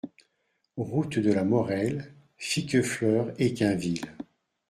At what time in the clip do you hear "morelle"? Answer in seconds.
1.43-2.11